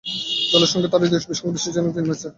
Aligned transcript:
জলের 0.51 0.71
সঙ্গে 0.73 0.87
তাহার 0.87 1.03
হৃদয়ের 1.03 1.37
সঙ্গে 1.39 1.55
বিশেষ 1.57 1.71
যেন 1.75 1.85
কী 1.87 1.99
মিল 1.99 2.13
ছিল। 2.13 2.29